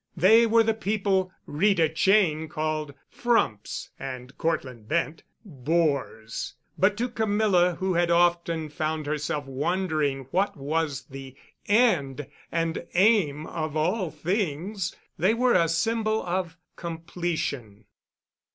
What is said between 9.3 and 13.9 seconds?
wondering what was the end and aim of